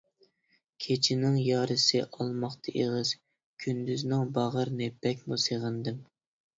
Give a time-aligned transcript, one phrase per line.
[0.85, 3.13] كېچىنىڭ يارىسى ئالماقتا ئېغىز،
[3.67, 6.07] كۈندۈزنىڭ باغرىنى بەكمۇ سېغىندىم.